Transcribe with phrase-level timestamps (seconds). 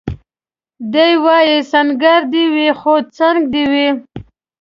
[0.93, 3.87] دی وايي سنګر دي وي خو څنګ دي وي